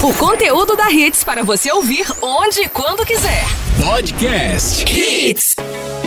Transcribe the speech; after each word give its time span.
O 0.00 0.14
conteúdo 0.14 0.76
da 0.76 0.92
Hits 0.92 1.24
para 1.24 1.42
você 1.42 1.72
ouvir 1.72 2.06
onde 2.22 2.60
e 2.60 2.68
quando 2.68 3.04
quiser. 3.04 3.44
Podcast 3.84 4.84
Hits. 4.96 5.56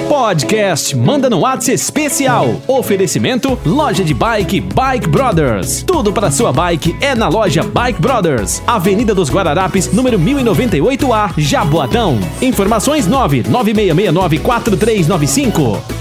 Podcast 0.08 0.96
Manda 0.96 1.30
no 1.30 1.40
WhatsApp 1.40 1.76
especial. 1.76 2.62
Oferecimento 2.68 3.60
Loja 3.66 4.02
de 4.02 4.14
Bike 4.14 4.62
Bike 4.62 5.10
Brothers. 5.10 5.84
Tudo 5.84 6.14
para 6.14 6.32
sua 6.32 6.54
bike 6.54 6.96
é 7.02 7.14
na 7.14 7.28
loja 7.28 7.64
Bike 7.64 8.02
Brothers. 8.02 8.62
Avenida 8.66 9.14
dos 9.14 9.30
Guararapes, 9.30 9.92
número 9.92 10.18
1098A, 10.18 11.34
Jaboatão. 11.38 12.18
Informações 12.42 13.10
996694395. 13.10 16.01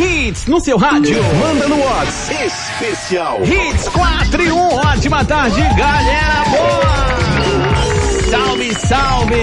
Hits 0.00 0.46
no 0.46 0.58
seu 0.60 0.78
rádio. 0.78 1.22
Manda 1.38 1.68
no 1.68 1.78
WhatsApp 1.78 2.46
especial. 2.46 3.40
Hits 3.44 3.88
4 3.88 4.42
e 4.42 4.50
1. 4.50 4.56
Ótima 4.56 5.24
tarde, 5.24 5.60
galera 5.60 6.44
boa! 6.48 7.20
Salve, 8.30 8.74
salve! 8.74 9.34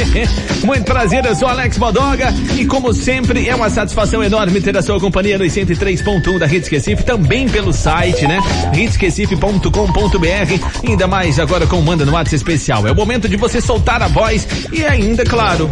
Muito 0.66 0.84
prazer, 0.84 1.24
eu 1.24 1.34
sou 1.36 1.46
Alex 1.46 1.78
Bodoga 1.78 2.34
e 2.58 2.66
como 2.66 2.92
sempre 2.92 3.48
é 3.48 3.54
uma 3.54 3.70
satisfação 3.70 4.24
enorme 4.24 4.60
ter 4.60 4.76
a 4.76 4.82
sua 4.82 4.98
companhia 4.98 5.38
no 5.38 5.44
103.1 5.44 6.38
da 6.38 6.46
Hits 6.46 6.68
Recife, 6.68 7.04
também 7.04 7.48
pelo 7.48 7.72
site, 7.72 8.26
né? 8.26 8.40
hitsrecife.com.br, 8.74 10.88
ainda 10.88 11.06
mais 11.06 11.38
agora 11.38 11.66
com 11.66 11.78
o 11.78 11.82
Manda 11.82 12.04
no 12.04 12.12
WhatsApp 12.12 12.36
especial. 12.36 12.86
É 12.86 12.92
o 12.92 12.94
momento 12.94 13.28
de 13.28 13.36
você 13.36 13.60
soltar 13.60 14.02
a 14.02 14.08
voz 14.08 14.46
e 14.72 14.84
ainda, 14.84 15.24
claro, 15.24 15.70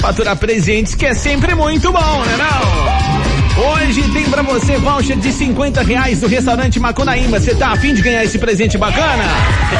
faturar 0.00 0.36
presentes 0.36 0.94
que 0.94 1.04
é 1.04 1.14
sempre 1.14 1.54
muito 1.54 1.92
bom, 1.92 2.24
né 2.24 2.36
não? 2.38 3.17
Hoje 3.58 4.02
tem 4.12 4.22
pra 4.30 4.40
você 4.40 4.78
voucher 4.78 5.18
de 5.18 5.32
50 5.32 5.82
reais 5.82 6.20
do 6.20 6.28
restaurante 6.28 6.78
Macunaíma. 6.78 7.40
Você 7.40 7.56
tá 7.56 7.72
afim 7.72 7.92
de 7.92 8.00
ganhar 8.00 8.22
esse 8.22 8.38
presente 8.38 8.78
bacana? 8.78 9.24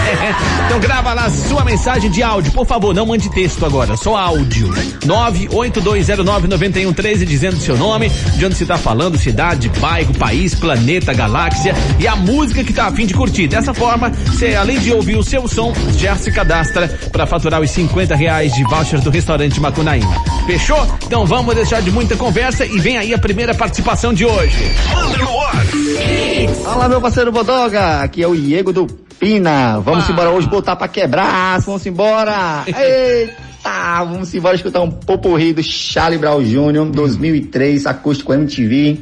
então 0.66 0.80
grava 0.80 1.14
lá 1.14 1.30
sua 1.30 1.64
mensagem 1.64 2.10
de 2.10 2.20
áudio. 2.20 2.50
Por 2.50 2.66
favor, 2.66 2.92
não 2.92 3.06
mande 3.06 3.30
texto 3.30 3.64
agora, 3.64 3.96
só 3.96 4.16
áudio. 4.16 4.68
982099113 5.06 7.24
dizendo 7.24 7.60
seu 7.60 7.76
nome, 7.76 8.08
de 8.08 8.44
onde 8.44 8.56
você 8.56 8.66
tá 8.66 8.76
falando, 8.76 9.16
cidade, 9.16 9.68
bairro, 9.80 10.12
país, 10.14 10.56
planeta, 10.56 11.14
galáxia 11.14 11.72
e 12.00 12.08
a 12.08 12.16
música 12.16 12.64
que 12.64 12.72
tá 12.72 12.86
afim 12.86 13.06
de 13.06 13.14
curtir. 13.14 13.46
Dessa 13.46 13.72
forma, 13.72 14.10
você 14.10 14.56
além 14.56 14.80
de 14.80 14.92
ouvir 14.92 15.16
o 15.16 15.22
seu 15.22 15.46
som, 15.46 15.72
já 15.96 16.16
se 16.16 16.32
cadastra 16.32 16.88
para 17.12 17.28
faturar 17.28 17.60
os 17.60 17.70
50 17.70 18.16
reais 18.16 18.52
de 18.54 18.64
voucher 18.64 19.00
do 19.00 19.10
restaurante 19.10 19.60
Macunaíma. 19.60 20.16
Fechou? 20.46 20.84
Então 21.06 21.24
vamos 21.24 21.54
deixar 21.54 21.80
de 21.80 21.92
muita 21.92 22.16
conversa 22.16 22.66
e 22.66 22.80
vem 22.80 22.98
aí 22.98 23.14
a 23.14 23.18
primeira 23.18 23.54
participação 23.54 23.67
de 23.70 24.24
hoje. 24.24 24.72
Manda 24.94 25.18
no 25.18 25.30
WhatsApp. 25.36 26.48
Fala, 26.64 26.88
meu 26.88 27.00
parceiro 27.00 27.30
Bodoga. 27.30 28.00
Aqui 28.02 28.22
é 28.22 28.26
o 28.26 28.34
Diego 28.34 28.72
do 28.72 28.86
Pina. 28.86 29.78
Vamos 29.80 30.08
Ah. 30.08 30.12
embora 30.12 30.30
hoje 30.30 30.48
botar 30.48 30.74
pra 30.74 30.88
quebrar. 30.88 31.60
Vamos 31.60 31.84
embora. 31.84 32.64
Eita, 32.66 34.04
vamos 34.04 34.34
embora 34.34 34.56
escutar 34.56 34.80
um 34.80 34.90
poporri 34.90 35.52
do 35.52 35.62
Charlie 35.62 36.18
Brown 36.18 36.42
Jr. 36.42 36.90
2003, 36.90 37.86
acústico 37.86 38.32
MTV. 38.32 39.00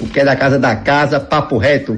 O 0.00 0.06
que 0.06 0.20
é 0.20 0.24
da 0.24 0.36
casa 0.36 0.58
da 0.58 0.76
casa, 0.76 1.18
papo 1.18 1.58
reto. 1.58 1.96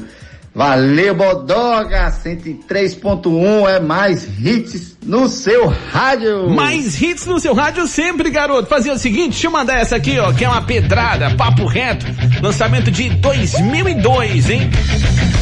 Valeu, 0.58 1.14
Bodoga. 1.14 2.10
103.1 2.10 3.68
é 3.68 3.78
mais 3.78 4.26
hits 4.44 4.98
no 5.06 5.28
seu 5.28 5.68
rádio. 5.68 6.50
Mais 6.50 7.00
hits 7.00 7.26
no 7.26 7.38
seu 7.38 7.54
rádio 7.54 7.86
sempre, 7.86 8.28
garoto. 8.28 8.68
Fazer 8.68 8.90
o 8.90 8.98
seguinte, 8.98 9.34
deixa 9.34 9.46
eu 9.46 9.52
mandar 9.52 9.78
essa 9.78 9.94
aqui, 9.94 10.18
ó, 10.18 10.32
que 10.32 10.44
é 10.44 10.48
uma 10.48 10.62
pedrada, 10.62 11.32
papo 11.36 11.64
reto, 11.64 12.06
lançamento 12.42 12.90
de 12.90 13.08
2002, 13.08 14.50
hein? 14.50 14.68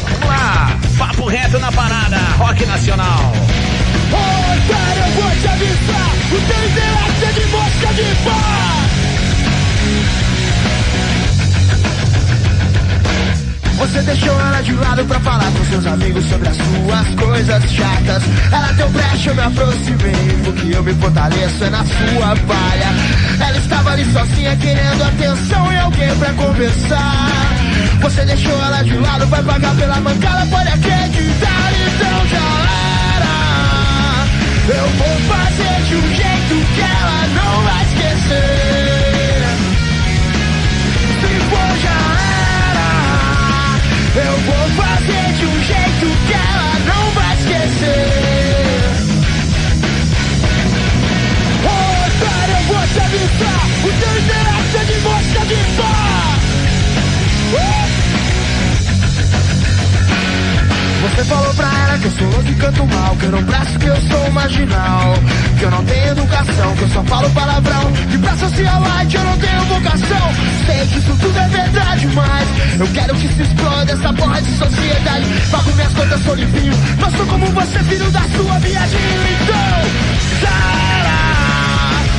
Vamos 0.03 0.27
lá, 0.27 0.79
papo 0.99 1.25
reto 1.25 1.57
na 1.57 1.71
parada, 1.71 2.17
rock 2.37 2.63
nacional. 2.67 3.33
Otário, 4.11 5.01
eu 5.01 5.21
vou 5.21 5.31
te 5.31 5.47
avisar 5.47 6.11
O 6.31 6.39
teu 6.47 7.27
é 7.27 7.31
de 7.33 7.47
mosca 7.47 7.93
de 7.95 8.23
pá 8.23 8.76
Você 13.77 14.01
deixou 14.01 14.39
ela 14.39 14.61
de 14.61 14.73
lado 14.73 15.05
pra 15.05 15.19
falar 15.19 15.51
com 15.51 15.65
seus 15.65 15.85
amigos 15.85 16.25
sobre 16.25 16.47
as 16.47 16.57
suas 16.57 17.07
coisas 17.15 17.71
chatas. 17.71 18.23
Ela 18.51 18.71
deu 18.73 18.89
brecha, 18.89 19.29
eu 19.29 19.35
me 19.35 19.41
aproximei, 19.41 20.39
porque 20.43 20.75
eu 20.75 20.83
me 20.83 20.93
fortaleço 20.95 21.63
é 21.63 21.69
na 21.69 21.85
sua 21.85 22.35
palha. 22.47 23.47
Ela 23.47 23.57
estava 23.57 23.91
ali 23.91 24.05
sozinha 24.11 24.55
querendo 24.57 25.03
atenção 25.03 25.71
e 25.71 25.77
alguém 25.77 26.15
pra 26.17 26.33
conversar. 26.33 27.29
Você 28.01 28.25
deixou 28.25 28.59
ela 28.63 28.81
de 28.83 28.97
lado, 28.97 29.27
vai 29.27 29.43
pagar 29.43 29.75
pela 29.75 29.99
mancada, 29.99 30.45
pode 30.47 30.69
acreditar, 30.69 31.71
então 31.87 32.27
já 32.29 32.47
era. 33.15 33.35
Eu 34.75 34.89
vou 34.89 35.15
fazer 35.35 35.81
de 35.87 35.95
um 35.95 36.15
jeito 36.15 36.67
que 36.75 36.81
ela 36.81 37.27
não 37.35 37.46
não 63.31 63.43
presto, 63.43 63.79
que 63.79 63.87
eu 63.87 63.95
sou 64.09 64.31
marginal 64.31 65.13
Que 65.57 65.63
eu 65.63 65.71
não 65.71 65.83
tenho 65.85 66.07
educação, 66.07 66.75
que 66.75 66.81
eu 66.83 66.89
só 66.89 67.03
falo 67.03 67.29
palavrão. 67.31 67.91
Que 68.11 68.17
pra 68.17 68.37
socialite 68.37 69.15
eu 69.15 69.23
não 69.23 69.37
tenho 69.37 69.61
vocação. 69.63 70.33
Sei 70.65 70.87
que 70.87 70.97
isso 70.99 71.17
tudo 71.19 71.37
é 71.37 71.47
verdade, 71.47 72.07
mas 72.13 72.47
Eu 72.79 72.87
quero 72.93 73.15
que 73.15 73.27
se 73.27 73.41
exploda 73.41 73.91
essa 73.91 74.13
porra 74.13 74.41
de 74.41 74.51
sociedade. 74.57 75.25
Pago 75.51 75.73
minhas 75.73 75.93
contas, 75.93 76.23
sou 76.23 76.35
limpinho 76.35 76.73
Mas 76.99 77.13
sou 77.15 77.25
como 77.25 77.45
você, 77.47 77.79
filho 77.83 78.11
da 78.11 78.21
sua 78.21 78.59
viagem. 78.59 78.99
Então, 79.41 79.81
Sara 80.41 81.27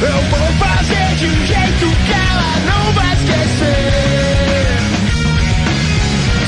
Eu 0.02 0.22
vou 0.30 0.48
fazer 0.58 1.14
de 1.16 1.26
um 1.26 1.46
jeito 1.46 1.96
que 2.06 2.12
ela 2.12 2.52
não 2.66 2.92
vai 2.92 3.12
esquecer. 3.14 3.98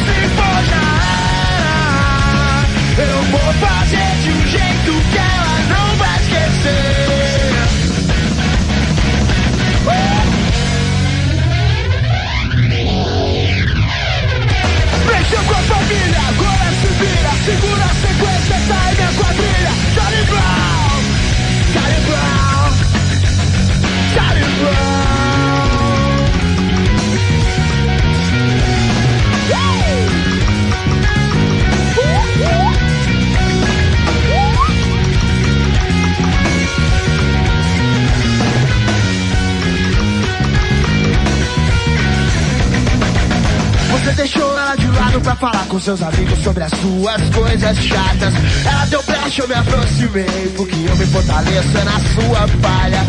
Se 0.05 0.29
for 0.37 0.65
já 0.71 0.85
era 2.99 3.11
Eu 3.11 3.23
vou 3.25 3.40
que 4.93 5.19
ela 5.19 5.59
não 5.69 5.97
vai 5.97 6.21
esquecer. 6.21 7.11
Mexeu 15.07 15.43
com 15.45 15.55
a 15.55 15.63
família, 15.63 16.21
agora 16.29 16.71
se 16.81 16.89
vira. 16.99 17.31
Segura 17.45 17.85
a 17.85 17.95
sequência, 17.95 18.55
essa 18.55 18.75
é 18.75 18.95
minha 18.95 19.13
quadrilha 19.13 19.70
falar 45.41 45.67
com 45.69 45.81
seus 45.81 46.03
amigos 46.03 46.39
sobre 46.45 46.63
as 46.63 46.71
suas 46.71 47.31
coisas 47.35 47.79
chatas. 47.79 48.35
Ela 48.65 48.85
deu 48.87 49.03
brecha, 49.03 49.43
eu 49.43 49.49
me 49.49 49.55
aproximei, 49.55 50.53
porque 50.55 50.77
eu 50.77 50.97
me 50.97 51.07
fortaleço 51.07 51.79
é 51.79 51.85
na 51.85 51.99
sua 51.99 52.47
palha. 52.61 53.07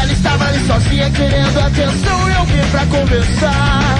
Ela 0.00 0.12
estava 0.12 0.46
ali 0.46 0.66
sozinha 0.66 1.10
querendo 1.10 1.58
atenção 1.60 2.30
e 2.30 2.34
alguém 2.34 2.66
pra 2.70 2.86
conversar. 2.86 3.98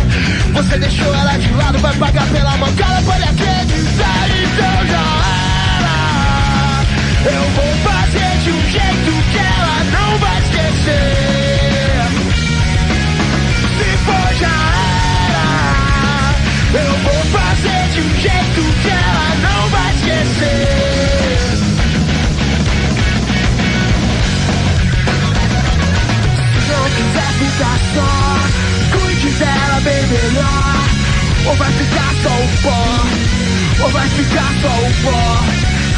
Você 0.55 0.79
deixou 0.79 1.15
ela 1.15 1.37
de 1.37 1.53
lado, 1.53 1.79
vai 1.79 1.95
pagar 1.97 2.27
pela 2.29 2.57
mancada, 2.57 3.03
pode 3.03 3.23
acreditar, 3.23 4.29
então 4.31 4.87
já. 4.89 5.35
Eu 7.27 7.51
vou 7.51 7.75
fazer 7.85 8.39
de 8.45 8.51
um 8.51 8.63
jeito 8.71 9.13
que 9.31 9.39
ela 9.39 9.85
não 9.93 10.19
vai 10.19 10.39
esquecer. 10.41 11.24
Ficar 27.55 27.79
só. 27.95 28.99
Cuide 28.99 29.31
dela 29.31 29.81
bem 29.81 30.07
melhor. 30.07 30.89
Ou 31.47 31.55
vai 31.57 31.73
ficar 31.73 32.15
só 32.23 32.29
o 32.29 32.49
pó. 32.63 33.85
Ou 33.85 33.91
vai 33.91 34.09
ficar 34.09 34.53
só 34.61 34.69
o 34.69 34.93
pó. 35.05 35.45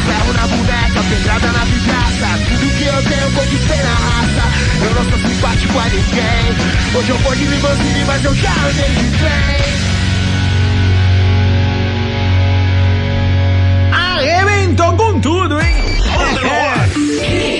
Ferro 0.07 0.33
na 0.35 0.47
boneca, 0.47 1.03
pedrada 1.09 1.53
na 1.53 1.65
vidraça. 1.65 2.39
Tudo 2.49 2.75
que 2.77 2.85
eu 2.85 3.03
tenho 3.03 3.33
conquistei 3.33 3.83
na 3.83 3.95
raça. 3.95 4.85
Eu 4.85 4.95
não 4.95 5.11
sou 5.11 5.31
simpático 5.31 5.79
a 5.79 5.85
ninguém. 5.89 6.95
Hoje 6.95 7.11
eu 7.11 7.19
vou 7.19 7.35
de 7.35 7.45
limousine, 7.47 8.05
mas 8.07 8.25
eu 8.25 8.35
já 8.35 8.53
andei 8.53 8.95
de 8.95 9.19
trem. 9.19 9.86
Com 14.95 15.21
tudo, 15.21 15.59
hein? 15.61 15.75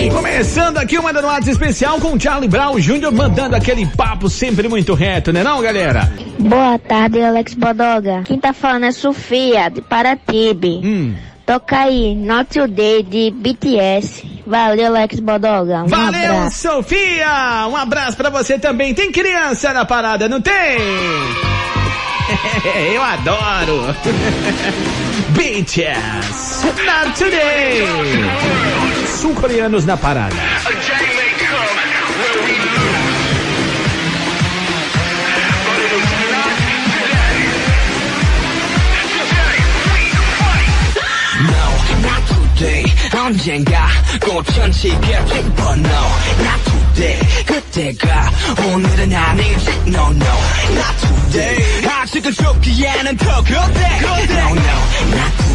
É. 0.05 0.09
Começando 0.11 0.79
aqui 0.79 0.99
uma 0.99 1.13
no 1.13 1.21
WhatsApp 1.27 1.51
especial 1.51 1.99
com 1.99 2.19
Charlie 2.19 2.49
Brown 2.49 2.79
Jr. 2.79 3.11
mandando 3.13 3.57
aquele 3.57 3.85
papo 3.87 4.29
sempre 4.29 4.69
muito 4.69 4.95
reto, 4.95 5.33
né 5.33 5.43
não, 5.43 5.61
galera? 5.61 6.11
Boa 6.39 6.79
tarde, 6.79 7.21
Alex 7.21 7.55
Bodoga. 7.55 8.23
Quem 8.25 8.39
tá 8.39 8.53
falando 8.53 8.85
é 8.85 8.93
Sofia, 8.93 9.69
de 9.69 9.81
Paratibe. 9.81 10.81
Hum. 10.85 11.15
Toca 11.45 11.79
aí, 11.79 12.15
Not 12.15 12.59
Today, 12.59 13.03
de 13.03 13.31
BTS. 13.31 14.43
Valeu, 14.47 14.87
Alex 14.87 15.21
Bodoga. 15.21 15.83
Um 15.85 15.89
Valeu, 15.89 16.33
abraço. 16.33 16.59
Sofia! 16.59 17.67
Um 17.69 17.77
abraço 17.77 18.17
pra 18.17 18.31
você 18.31 18.59
também. 18.59 18.95
Tem 18.95 19.11
criança 19.13 19.73
na 19.73 19.85
parada, 19.85 20.29
não 20.29 20.41
tem? 20.41 20.55
Eu 22.95 23.03
adoro! 23.03 23.95
Bitches! 25.37 26.46
Not 26.66 27.16
today! 27.16 27.86
Sul-coreanos 29.06 29.86
na 29.86 29.96
parada. 29.96 30.36
언젠가 43.14 43.88
꽃천지게 44.20 45.26
피워 45.26 45.76
no 45.76 46.00
not 46.40 46.64
today 46.66 47.20
그때가 47.46 48.32
오늘은 48.74 49.14
아니지 49.14 49.70
no 49.88 50.10
no 50.10 50.34
not 50.74 50.98
today 51.02 51.88
아직은 51.88 52.32
좋기에는 52.34 53.18
더 53.18 53.44
그때 53.44 54.00
no 54.02 54.50
no 54.50 54.78
not 55.16 55.38
today 55.38 55.55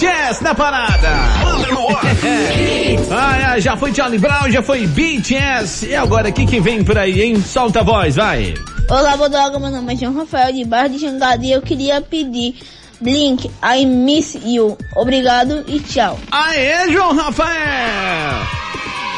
BTS 0.00 0.42
na 0.42 0.54
parada. 0.54 1.10
Ah, 3.10 3.52
é, 3.56 3.60
já 3.60 3.76
foi 3.76 3.92
Charlie 3.92 4.18
Brown, 4.18 4.50
já 4.50 4.62
foi 4.62 4.86
BTS. 4.86 5.88
E 5.88 5.94
agora, 5.94 6.30
o 6.30 6.32
que 6.32 6.46
que 6.46 6.58
vem 6.58 6.82
por 6.82 6.96
aí, 6.96 7.20
hein? 7.20 7.42
Solta 7.42 7.80
a 7.80 7.82
voz, 7.82 8.16
vai. 8.16 8.54
Olá, 8.88 9.14
Bodoga, 9.18 9.58
meu 9.58 9.70
nome 9.70 9.92
é 9.92 9.96
João 9.98 10.16
Rafael 10.16 10.54
de 10.54 10.64
Barra 10.64 10.88
de 10.88 10.96
Jangada 10.96 11.44
e 11.44 11.52
eu 11.52 11.60
queria 11.60 12.00
pedir 12.00 12.54
Blink, 12.98 13.50
I 13.62 13.84
Miss 13.84 14.38
You. 14.42 14.78
Obrigado 14.96 15.64
e 15.68 15.78
tchau. 15.80 16.18
Aê, 16.30 16.90
João 16.90 17.14
Rafael! 17.14 18.46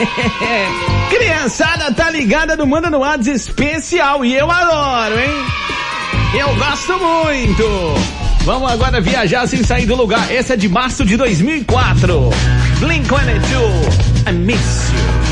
Criançada 1.11 1.95
tá 1.95 2.11
ligada 2.11 2.57
no 2.57 2.67
Manda 2.67 2.91
no 2.91 2.99
WhatsApp 2.99 3.37
especial 3.37 4.25
e 4.25 4.35
eu 4.35 4.51
adoro, 4.51 5.17
hein? 5.17 5.31
Eu 6.37 6.57
gosto 6.57 6.99
muito. 6.99 8.22
Vamos 8.45 8.73
agora 8.73 9.01
viajar 9.01 9.47
sem 9.47 9.63
sair 9.63 9.87
do 9.87 9.95
lugar. 9.95 10.31
Essa 10.33 10.55
é 10.55 10.57
de 10.57 10.69
março 10.69 11.05
de 11.05 11.17
2004. 11.17 12.31
Blink-182, 12.81 14.29
I 14.29 14.33
Miss 14.33 14.91
You. 14.91 15.32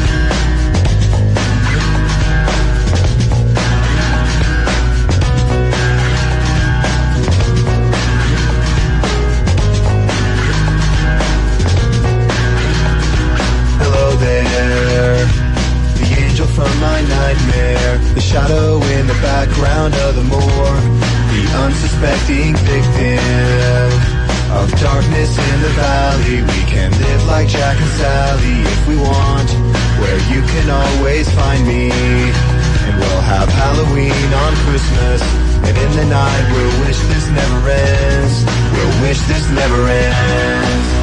Can 30.53 30.71
always 30.71 31.29
find 31.35 31.67
me. 31.67 31.91
And 31.91 32.95
we'll 32.99 33.25
have 33.33 33.49
Halloween 33.49 34.31
on 34.45 34.53
Christmas, 34.67 35.23
and 35.67 35.77
in 35.77 35.91
the 35.97 36.07
night 36.07 36.45
we'll 36.53 36.87
wish 36.87 36.99
this 37.13 37.27
never 37.31 37.71
ends. 37.71 38.45
We'll 38.73 38.97
wish 39.03 39.21
this 39.31 39.51
never 39.51 39.81
ends. 39.89 41.00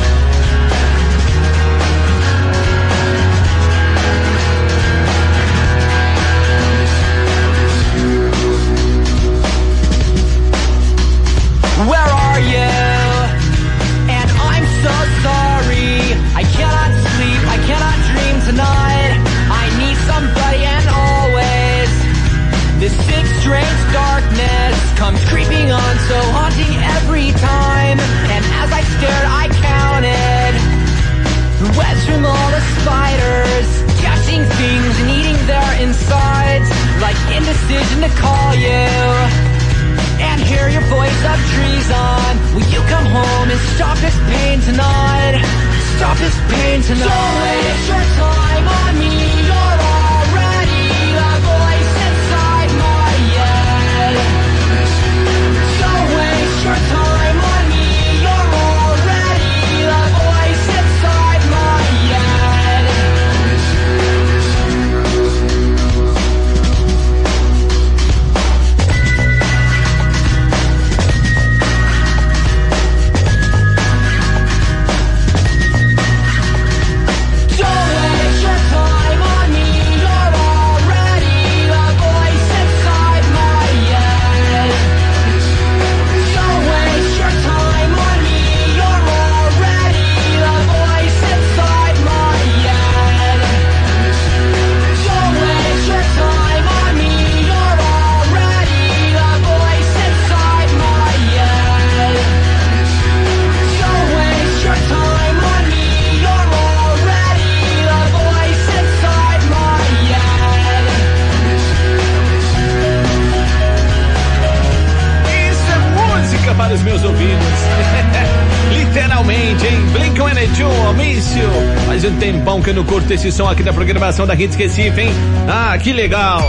Curto 123.07 123.13
esse 123.13 123.31
som 123.31 123.47
aqui 123.47 123.63
da 123.63 123.71
programação 123.71 124.27
da 124.27 124.35
Hits 124.35 124.55
Recife, 124.55 124.99
hein? 125.01 125.09
Ah, 125.47 125.77
que 125.77 125.93
legal. 125.93 126.41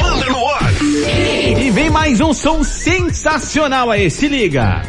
Manda 0.00 0.26
no 0.26 0.38
WhatsApp. 0.44 0.84
E 1.60 1.70
vem 1.70 1.90
mais 1.90 2.20
um 2.20 2.32
som 2.32 2.62
sensacional 2.62 3.90
aí, 3.90 4.08
se 4.08 4.28
liga. 4.28 4.82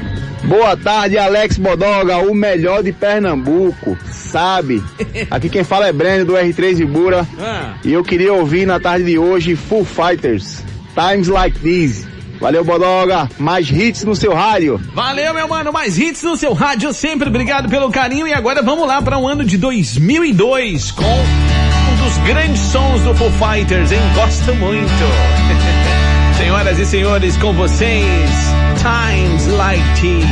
Boa 0.44 0.78
tarde, 0.78 1.18
Alex 1.18 1.58
Bodoga, 1.58 2.18
o 2.20 2.36
melhor 2.36 2.84
de 2.84 2.92
Pernambuco, 2.92 3.98
sabe? 4.06 4.84
Aqui 5.32 5.50
quem 5.50 5.64
fala 5.64 5.88
é 5.88 5.94
Breno 5.94 6.26
do 6.26 6.34
R3 6.34 6.82
Ibura 6.82 7.26
Ah. 7.40 7.74
e 7.84 7.92
eu 7.92 8.04
queria 8.04 8.32
ouvir 8.34 8.68
na 8.68 8.80
tarde 8.80 9.06
de 9.06 9.18
hoje 9.18 9.56
Full 9.56 9.84
Fighters, 9.86 10.64
Times 10.94 11.28
Like 11.28 11.58
These. 11.60 12.08
Valeu, 12.40 12.64
Bodoga, 12.64 13.30
mais 13.38 13.70
hits 13.70 14.04
no 14.04 14.16
seu 14.16 14.34
rádio. 14.34 14.80
Valeu, 14.94 15.34
meu 15.34 15.48
mano. 15.48 15.72
Mais 15.72 15.98
hits 15.98 16.24
no 16.24 16.36
seu 16.38 16.54
rádio 16.54 16.94
sempre. 16.94 17.30
Obrigado 17.30 17.70
pelo 17.70 17.90
carinho. 17.90 18.28
E 18.28 18.34
agora 18.34 18.62
vamos 18.62 18.88
lá 18.88 19.02
para 19.02 19.18
um 19.18 19.28
ano 19.28 19.44
de 19.44 19.58
2002 19.58 20.92
com 20.92 21.04
um 21.04 21.96
dos 22.04 22.18
grandes 22.28 22.62
sons 22.62 23.02
do 23.02 23.16
Foo 23.16 23.32
Fighters, 23.32 23.92
hein? 23.92 24.00
Gosto 24.14 24.54
muito. 24.56 24.86
Senhoras 26.38 26.78
e 26.78 26.86
senhores, 26.86 27.38
com 27.38 27.54
vocês, 27.54 28.30
Times 28.78 29.48
Like 29.48 29.84
These. 30.02 30.26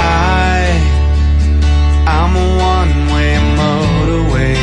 I, 0.00 0.80
I'm 2.06 2.34
a 2.34 2.46
one-way 2.56 3.36
motorway. 3.56 4.56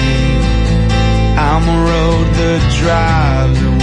I'm 1.37 1.69
a 1.69 1.77
road 1.85 2.25
that 2.33 2.61
drives 2.79 3.61
away, 3.63 3.74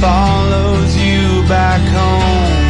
follows 0.00 0.96
you 0.96 1.44
back 1.46 1.82
home. 1.98 2.62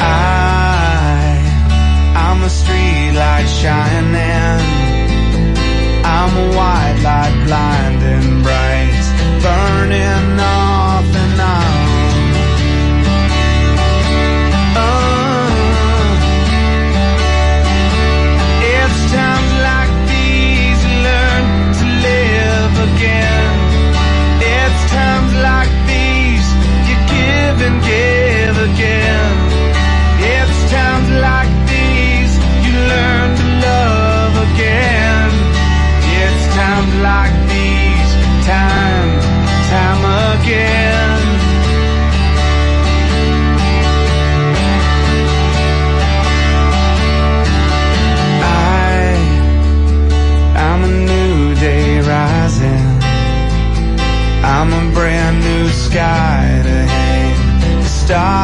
I, 0.00 1.36
I'm 2.24 2.42
a 2.42 2.48
street 2.48 3.12
light 3.12 3.48
shining. 3.60 4.60
I'm 6.04 6.32
a 6.44 6.48
white 6.56 7.00
light 7.04 7.36
blinding 7.46 8.42
bright, 8.42 9.04
burning 9.44 10.31
sky 55.92 56.62
to 56.64 56.70
hang 56.70 57.82
the 57.82 57.88
stars. 57.88 58.41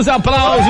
Essa 0.00 0.08
merece 0.08 0.08
os 0.08 0.08
aplausos. 0.08 0.66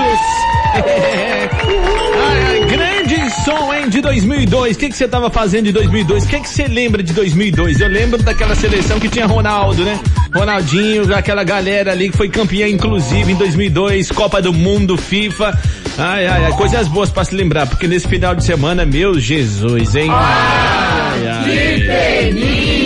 ai, 0.74 2.42
ai, 2.46 2.64
grande 2.66 3.30
som, 3.44 3.72
hein, 3.72 3.88
de 3.88 4.00
2002. 4.00 4.76
O 4.76 4.78
que 4.78 4.92
você 4.92 5.06
tava 5.06 5.30
fazendo 5.30 5.66
de 5.66 5.72
2002? 5.72 6.24
O 6.24 6.26
que 6.26 6.48
você 6.48 6.66
lembra 6.66 7.02
de 7.02 7.12
2002? 7.12 7.80
Eu 7.80 7.88
lembro 7.88 8.22
daquela 8.22 8.54
seleção 8.54 8.98
que 8.98 9.08
tinha 9.08 9.26
Ronaldo, 9.26 9.84
né? 9.84 9.98
Ronaldinho, 10.34 11.14
aquela 11.14 11.44
galera 11.44 11.92
ali 11.92 12.10
que 12.10 12.16
foi 12.16 12.28
campeã 12.28 12.68
inclusive 12.68 13.32
em 13.32 13.36
2002, 13.36 14.10
Copa 14.10 14.42
do 14.42 14.52
Mundo, 14.52 14.96
FIFA. 14.96 15.58
Ai, 15.98 16.26
ai, 16.26 16.44
ai, 16.46 16.52
coisas 16.52 16.88
boas 16.88 17.10
pra 17.10 17.24
se 17.24 17.34
lembrar, 17.34 17.66
porque 17.66 17.86
nesse 17.86 18.08
final 18.08 18.34
de 18.34 18.44
semana, 18.44 18.84
meu 18.86 19.18
Jesus, 19.18 19.94
hein? 19.94 20.08
Ai, 20.10 21.28
ai. 21.28 22.79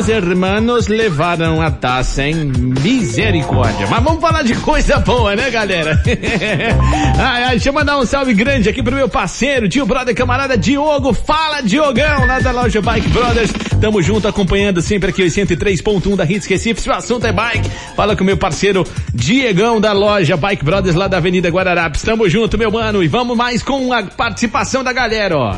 Los 0.00 0.08
hermanos 0.08 0.88
levaram 0.88 1.60
a 1.60 1.70
taça, 1.70 2.24
hein? 2.24 2.50
Misericórdia. 2.82 3.86
Mas 3.86 4.02
vamos 4.02 4.18
falar 4.18 4.42
de 4.42 4.54
coisa 4.54 4.98
boa, 4.98 5.36
né, 5.36 5.50
galera? 5.50 6.00
ai, 7.20 7.42
ai, 7.42 7.50
deixa 7.50 7.68
eu 7.68 7.74
mandar 7.74 7.98
um 7.98 8.06
salve 8.06 8.32
grande 8.32 8.66
aqui 8.66 8.82
pro 8.82 8.96
meu 8.96 9.10
parceiro, 9.10 9.68
tio 9.68 9.84
brother, 9.84 10.14
camarada 10.14 10.56
Diogo. 10.56 11.12
Fala, 11.12 11.60
Diogão, 11.60 12.24
lá 12.26 12.40
da 12.40 12.50
loja 12.50 12.80
Bike 12.80 13.10
Brothers. 13.10 13.52
Tamo 13.78 14.00
junto, 14.00 14.26
acompanhando 14.26 14.80
sempre 14.80 15.10
aqui 15.10 15.22
os 15.22 15.34
103.1 15.34 16.16
da 16.16 16.24
Hits 16.24 16.46
Recife. 16.46 16.80
Se 16.80 16.88
o 16.88 16.94
assunto 16.94 17.26
é 17.26 17.32
bike, 17.32 17.68
fala 17.94 18.16
com 18.16 18.22
o 18.22 18.26
meu 18.26 18.38
parceiro 18.38 18.86
Diegão 19.12 19.82
da 19.82 19.92
loja 19.92 20.34
Bike 20.34 20.64
Brothers, 20.64 20.96
lá 20.96 21.08
da 21.08 21.18
Avenida 21.18 21.50
Guararapes. 21.50 22.00
Tamo 22.00 22.26
junto, 22.26 22.56
meu 22.56 22.70
mano. 22.70 23.02
E 23.02 23.06
vamos 23.06 23.36
mais 23.36 23.62
com 23.62 23.92
a 23.92 24.02
participação 24.02 24.82
da 24.82 24.94
galera, 24.94 25.36
ó. 25.36 25.54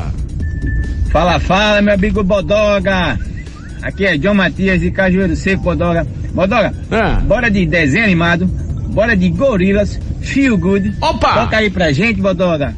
Fala, 1.13 1.39
fala, 1.39 1.81
meu 1.81 1.93
amigo 1.93 2.21
Bodoga. 2.25 3.17
Aqui 3.83 4.05
é 4.05 4.17
John 4.17 4.33
Matias 4.33 4.79
de 4.79 4.89
Cajueiro 4.91 5.35
Seco, 5.35 5.61
Bodoga. 5.63 6.07
Bodoga, 6.33 6.73
Ah. 6.91 7.19
bora 7.23 7.51
de 7.51 7.65
desenho 7.65 8.05
animado, 8.05 8.45
bora 8.89 9.15
de 9.15 9.29
gorilas, 9.29 9.99
feel 10.21 10.57
good. 10.57 10.93
Opa! 11.01 11.33
Toca 11.43 11.57
aí 11.57 11.69
pra 11.69 11.91
gente, 11.91 12.21
Bodoga. 12.21 12.73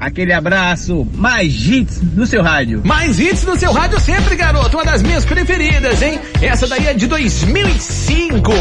Aquele 0.00 0.32
abraço, 0.32 1.06
mais 1.14 1.52
hits 1.66 2.00
no 2.14 2.24
seu 2.26 2.40
rádio. 2.42 2.82
Mais 2.84 3.18
hits 3.18 3.42
no 3.44 3.56
seu 3.58 3.72
rádio 3.72 3.98
sempre, 3.98 4.36
garoto. 4.36 4.76
Uma 4.76 4.84
das 4.84 5.02
minhas 5.02 5.24
preferidas, 5.24 6.00
hein? 6.02 6.20
Essa 6.40 6.68
daí 6.68 6.86
é 6.86 6.94
de 6.94 7.06
2005. 7.08 8.52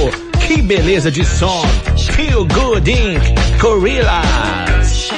Que 0.47 0.61
beleza 0.61 1.11
de 1.11 1.23
som. 1.25 1.63
Feel 2.13 2.45
Good 2.45 2.89
Inc. 2.89 3.21
Gorillaz. 3.61 5.09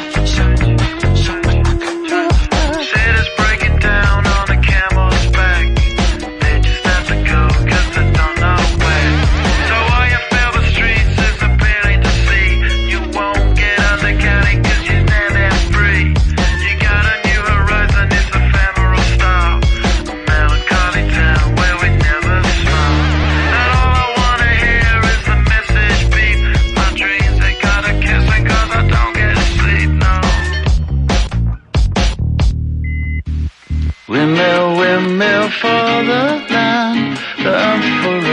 Windmill, 34.10 34.76
windmill 34.76 35.50
for 35.52 35.68
the 35.68 36.44
land, 36.50 37.20
I'm 37.46 37.82
forever 38.02 38.29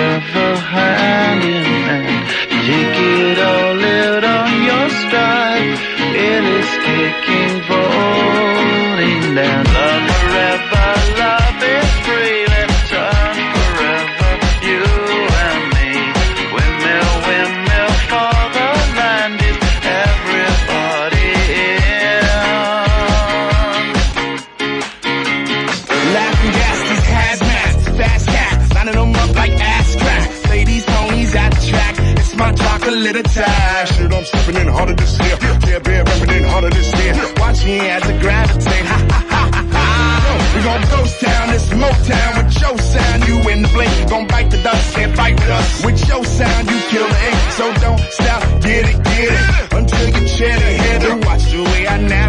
chocolate 33.06 33.26
attack. 33.26 33.86
Shit, 33.88 34.12
I'm 34.12 34.24
stepping 34.24 34.56
in 34.56 34.68
harder 34.68 34.94
this 34.94 35.18
year. 35.20 35.36
Yeah, 35.66 35.78
bear 35.78 36.04
repping 36.04 36.36
in 36.36 36.44
harder 36.44 36.70
this 36.70 36.92
year. 37.00 37.14
Watch 37.36 37.64
me 37.64 37.78
as 37.80 38.02
I 38.02 38.20
gravitate. 38.20 38.86
Ha 38.86 39.06
ha 39.10 39.26
ha 39.28 39.50
ha 39.52 39.62
ha. 39.72 40.52
We 40.54 40.62
gon' 40.62 40.82
ghost 40.90 41.20
town, 41.20 41.48
this 41.50 41.68
Motown 41.70 42.44
with 42.44 42.60
your 42.60 42.78
sound. 42.78 43.28
You 43.28 43.36
in 43.50 43.62
the 43.62 43.68
blink, 43.68 44.08
gon' 44.08 44.26
bite 44.26 44.50
the 44.50 44.62
dust, 44.62 44.94
can't 44.94 45.14
fight 45.14 45.34
with 45.34 45.50
us. 45.50 45.84
With 45.84 46.08
your 46.08 46.24
sound, 46.24 46.70
you 46.70 46.78
kill 46.90 47.08
the 47.08 47.28
ink. 47.28 47.52
So 47.52 47.74
don't 47.74 48.00
stop, 48.10 48.42
get 48.62 48.88
it, 48.90 49.04
get 49.04 49.32
it. 49.32 49.72
Until 49.72 50.06
you 50.06 50.28
chin 50.28 50.58
a 50.58 50.72
hitter. 50.82 51.16
Watch 51.26 51.44
the 51.52 51.62
way 51.62 51.86
I 51.86 51.98
navigate. 51.98 52.25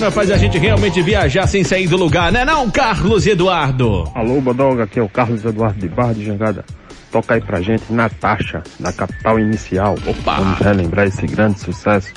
Programa 0.00 0.10
faz 0.10 0.30
a 0.30 0.38
gente 0.38 0.56
realmente 0.56 1.02
viajar 1.02 1.46
sem 1.46 1.62
sair 1.62 1.86
do 1.86 1.96
lugar, 1.96 2.32
né 2.32 2.42
não, 2.42 2.70
Carlos 2.70 3.26
Eduardo? 3.26 4.10
Alô, 4.14 4.40
Bodoga, 4.40 4.84
aqui 4.84 4.98
é 4.98 5.02
o 5.02 5.08
Carlos 5.08 5.44
Eduardo 5.44 5.78
de 5.78 5.88
Barra 5.88 6.14
de 6.14 6.24
Jangada. 6.24 6.64
Toca 7.12 7.34
aí 7.34 7.40
pra 7.40 7.60
gente 7.60 7.92
Natasha, 7.92 8.62
da 8.78 8.92
capital 8.94 9.38
inicial. 9.38 9.96
Opa! 10.06 10.36
Vamos 10.36 10.58
relembrar 10.58 11.06
esse 11.06 11.26
grande 11.26 11.60
sucesso. 11.60 12.14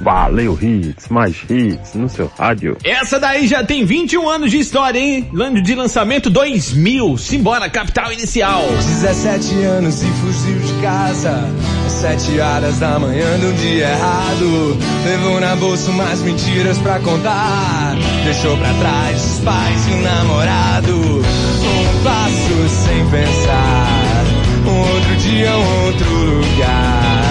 Valeu, 0.00 0.58
hits, 0.60 1.08
mais 1.10 1.36
hits 1.50 1.94
no 1.94 2.08
seu 2.08 2.30
rádio. 2.38 2.78
Essa 2.82 3.20
daí 3.20 3.46
já 3.46 3.62
tem 3.62 3.84
21 3.84 4.26
anos 4.28 4.50
de 4.50 4.58
história, 4.58 4.98
hein? 4.98 5.30
Ano 5.38 5.60
de 5.60 5.74
lançamento 5.74 6.30
2000. 6.30 7.18
Simbora, 7.18 7.68
capital 7.68 8.12
inicial. 8.12 8.62
17 8.62 9.54
anos 9.62 10.02
e 10.02 10.06
fugiu 10.06 10.58
de 10.58 10.82
casa 10.82 11.75
7 11.96 12.38
horas 12.40 12.78
da 12.78 12.98
manhã 12.98 13.38
de 13.38 13.46
um 13.46 13.52
dia 13.54 13.88
errado. 13.88 14.76
Levou 15.04 15.40
na 15.40 15.56
bolsa 15.56 15.90
umas 15.90 16.20
mentiras 16.20 16.76
pra 16.78 16.98
contar. 16.98 17.96
Deixou 18.22 18.54
pra 18.58 18.72
trás 18.74 19.24
os 19.24 19.40
pais 19.40 19.88
e 19.88 19.92
o 19.92 20.02
namorado. 20.02 20.92
Um 20.92 22.04
passo 22.04 22.68
sem 22.84 23.06
pensar. 23.08 24.24
Um 24.66 24.78
outro 24.78 25.16
dia, 25.16 25.50
um 25.56 25.86
outro 25.86 26.10
lugar. 26.10 27.22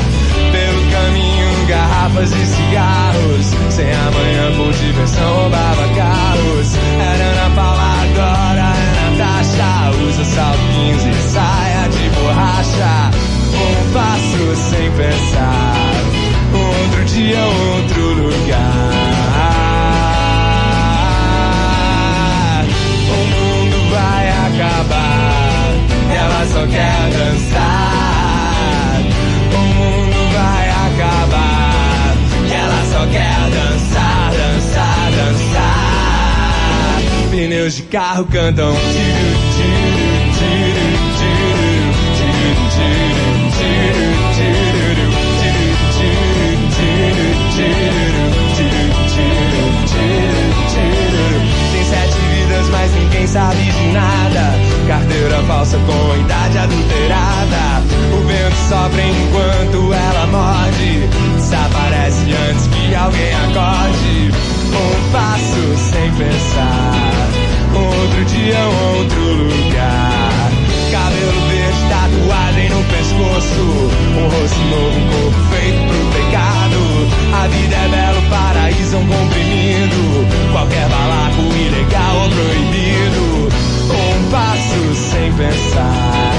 Pelo 0.51 0.91
caminho 0.91 1.67
garrafas 1.67 2.31
e 2.31 2.45
cigarros. 2.45 3.45
Sem 3.69 3.91
amanhã 3.91 4.51
por 4.57 4.73
diversão 4.73 5.35
roubava 5.35 5.87
carros. 5.95 6.75
Era 6.99 7.23
Ana 7.23 7.55
Paula 7.55 7.95
agora 8.03 8.73
é 8.75 9.09
Natasha 9.11 9.97
Usa 10.07 10.25
salto 10.25 10.59
15 10.73 11.13
saia 11.31 11.87
de 11.89 12.09
borracha. 12.09 13.11
Um 13.55 13.93
sem 14.53 14.91
pensar. 14.91 15.75
Outro 16.53 17.05
dia, 17.05 17.39
outro 17.39 18.13
lugar. 18.13 19.05
O 23.09 23.17
mundo 23.33 23.77
vai 23.91 24.29
acabar 24.29 25.73
Ela 26.11 26.45
só 26.51 26.67
quer 26.67 27.09
dançar. 27.11 29.01
O 29.53 29.57
mundo 29.57 30.19
vai 30.33 30.69
acabar 30.69 32.15
Ela 32.51 32.81
só 32.91 33.05
quer 33.07 33.39
dançar, 33.49 34.31
dançar, 34.31 35.11
dançar. 35.11 37.01
Pneus 37.31 37.73
de 37.75 37.81
carro 37.83 38.25
cantam. 38.25 38.73
Tiru, 38.73 39.35
tiru, 39.55 40.05
tiru, 40.37 40.87
tiru, 41.17 41.91
tiru, 42.15 42.69
tiru, 42.75 43.04
sabe 53.35 53.63
de 53.63 53.91
nada. 53.91 54.43
Carteira 54.87 55.43
falsa 55.43 55.77
com 55.77 56.21
idade 56.21 56.57
adulterada. 56.57 57.83
O 58.13 58.25
vento 58.25 58.55
sopra 58.69 59.01
enquanto 59.01 59.93
ela 59.93 60.25
morde. 60.27 61.09
Desaparece 61.35 62.31
antes 62.31 62.67
que 62.67 62.95
alguém 62.95 63.33
acorde. 63.33 64.31
Um 64.71 65.11
passo 65.11 65.63
sem 65.91 66.09
pensar. 66.13 67.27
Outro 67.75 68.23
dia, 68.23 68.59
outro 68.93 69.23
lugar. 69.51 70.51
Cabelo 70.91 71.41
verde, 71.49 71.81
tatuagem 71.89 72.69
no 72.69 72.83
pescoço. 72.85 73.63
Um 74.17 74.29
rosto 74.29 74.61
novo, 74.71 74.97
um 74.97 75.07
corpo 75.11 75.39
feito 75.51 75.79
pro 75.89 76.21
pecado. 76.21 76.64
A 77.33 77.47
vida 77.47 77.75
é 77.75 77.87
belo, 77.89 78.21
paraíso 78.29 78.95
é 78.95 78.99
um 78.99 79.07
comprimido. 79.07 80.25
Qualquer 80.51 80.87
balaco, 80.89 81.41
ilegal 81.41 82.15
ou 82.23 82.29
proibido. 82.29 83.49
Um 83.91 84.31
passo 84.31 84.95
sem 85.11 85.31
pensar. 85.33 86.33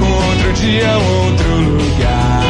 Outro 0.00 0.52
dia, 0.52 0.96
outro 0.96 1.56
lugar. 1.78 2.44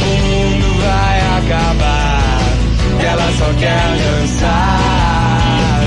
O 0.00 0.04
mundo 0.26 0.68
vai 0.82 1.20
acabar. 1.38 2.40
Ela 3.00 3.32
só 3.38 3.52
quer 3.58 3.96
dançar. 4.02 5.82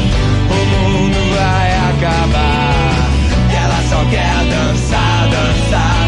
O 0.49 0.53
mundo 0.75 1.19
vai 1.35 1.67
acabar. 1.89 3.09
Ela 3.51 3.79
só 3.89 3.99
quer 4.09 4.37
dançar, 4.49 5.29
dançar. 5.29 6.06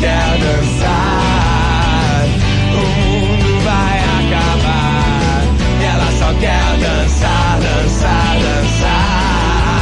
Quer 0.00 0.38
dançar. 0.38 2.24
O 2.72 2.84
mundo 3.00 3.60
vai 3.64 3.98
acabar. 3.98 5.42
E 5.80 5.84
ela 5.84 6.10
só 6.18 6.32
quer 6.38 6.76
dançar, 6.78 7.58
dançar, 7.60 8.36
dançar. 8.42 9.76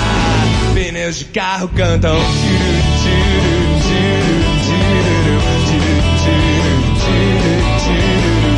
Pneus 0.74 1.16
de 1.18 1.24
carro 1.26 1.68
cantam. 1.68 2.16
Tiru, 2.16 2.82
tiru, 3.02 3.62
tiru, 3.84 4.38
tiru, 4.64 5.38
tiru, 5.66 5.98
tiru, 6.22 6.74
tiru, 7.00 7.56
tiru, 7.84 8.53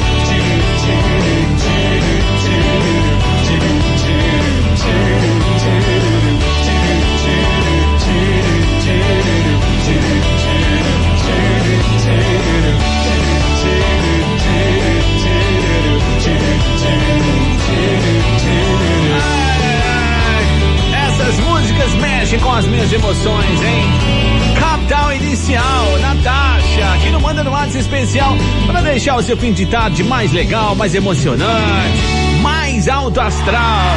deixar 29.17 29.19
o 29.19 29.23
seu 29.23 29.37
fim 29.37 29.53
de 29.53 29.67
tarde 29.67 30.05
mais 30.05 30.33
legal, 30.33 30.75
mais 30.75 30.95
emocionante, 30.95 31.99
mais 32.43 32.89
alto 32.89 33.21
astral. 33.21 33.95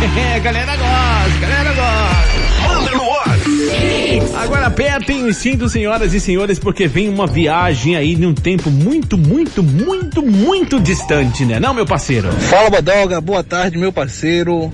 É, 0.00 0.40
galera 0.40 0.74
gosta, 0.76 1.38
galera 1.40 1.74
gosta. 1.74 2.66
Manda 2.66 2.90
no 2.92 3.10
ar. 3.12 4.42
Agora 4.42 4.66
apertem 4.68 5.26
os 5.26 5.36
cintos, 5.36 5.72
senhoras 5.72 6.14
e 6.14 6.20
senhores, 6.20 6.58
porque 6.58 6.86
vem 6.86 7.06
uma 7.06 7.26
viagem 7.26 7.96
aí 7.96 8.16
num 8.16 8.32
tempo 8.32 8.70
muito, 8.70 9.18
muito, 9.18 9.62
muito, 9.62 10.22
muito 10.22 10.80
distante, 10.80 11.44
né? 11.44 11.60
Não, 11.60 11.74
meu 11.74 11.84
parceiro? 11.84 12.32
Fala 12.32 12.70
Bodoga, 12.70 13.20
boa 13.20 13.44
tarde 13.44 13.76
meu 13.76 13.92
parceiro. 13.92 14.72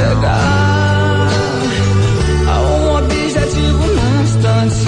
chegar 0.00 1.28
a 2.48 2.60
um 2.60 2.96
objetivo 2.96 3.86
num 3.86 4.22
instante. 4.22 4.84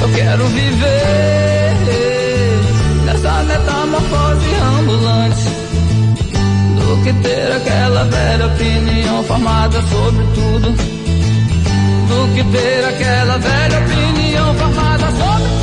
Eu 0.00 0.08
quero 0.14 0.46
viver 0.46 1.76
nessa 3.04 3.42
metamorfose 3.42 4.54
ambulante. 4.78 5.48
Do 6.78 7.02
que 7.04 7.12
ter 7.22 7.52
aquela 7.52 8.04
velha 8.04 8.46
opinião 8.46 9.24
formada 9.24 9.80
sobre 9.82 10.24
tudo. 10.34 10.68
Do 12.08 12.34
que 12.34 12.44
ter 12.44 12.84
aquela 12.86 13.38
velha 13.38 13.78
opinião 13.78 14.54
formada 14.54 15.06
sobre 15.06 15.48
tudo. 15.48 15.61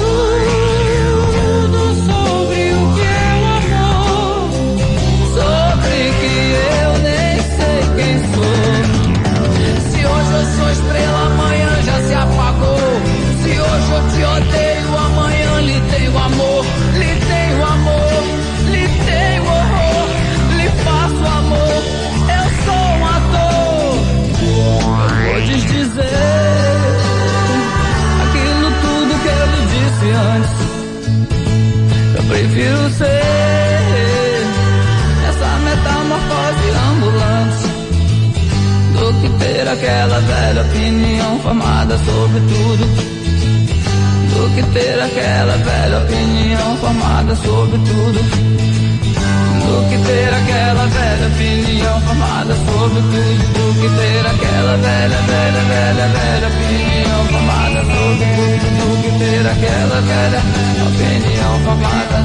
Sou 10.69 10.71
estrela, 10.71 11.25
amanhã 11.25 11.82
já 11.84 12.01
se 12.01 12.13
apagou. 12.13 12.77
Se 13.41 13.49
hoje 13.49 13.91
eu 13.91 14.01
te 14.10 14.23
odeio, 14.23 14.97
amanhã 14.97 15.62
lhe 15.62 15.82
tenho 15.91 16.17
amor. 16.17 16.65
Lhe 16.93 17.15
tenho 17.25 17.65
amor, 17.65 18.23
lhe 18.69 18.88
tenho 19.05 19.43
horror. 19.43 20.10
Lhe 20.58 20.69
faço 20.84 21.25
amor, 21.38 21.84
eu 22.38 22.45
sou 22.65 22.84
um 22.97 23.05
ator. 23.08 23.97
Eu 24.41 25.32
vou 25.32 25.41
desdizer 25.41 26.05
aquilo 28.23 28.69
tudo 28.82 29.12
que 29.21 29.29
eu 29.29 29.45
lhe 29.53 29.62
disse 29.73 30.08
antes. 30.12 30.53
Eu 32.15 32.23
prefiro 32.23 32.89
ser 32.91 33.48
que 39.21 39.29
ter 39.38 39.67
aquela 39.67 40.19
velha 40.21 40.62
opinião 40.62 41.39
formada 41.39 41.97
sobre 41.97 42.39
tudo. 42.39 42.86
Do 44.34 44.55
que 44.55 44.63
ter 44.71 45.01
aquela 45.01 45.58
velha 45.58 45.97
opinião 45.99 46.77
formada 46.77 47.36
sobre 47.36 47.77
tudo. 47.79 48.19
Do 49.65 49.89
que 49.89 49.97
ter 50.08 50.34
aquela 50.34 50.86
velha 50.88 51.27
opinião 51.27 52.01
formada 52.01 52.55
sobre 52.55 53.01
tudo. 53.01 53.43
Do 53.53 53.73
que 53.82 53.89
ter 53.89 54.25
aquela 54.25 54.77
velha, 54.77 55.17
velha, 55.27 55.62
velha, 55.67 56.08
velha 56.08 56.47
opinião 56.47 57.25
formada 57.25 57.79
sobre 57.84 58.25
tudo. 58.36 58.67
Do 58.79 58.89
que 59.03 59.12
ter 59.19 59.47
aquela 59.47 60.01
velha 60.01 60.41
opinião 60.88 61.60
formada 61.65 62.17